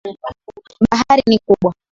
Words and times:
Bahari 0.89 1.23
ni 1.29 1.39
kubwa. 1.45 1.73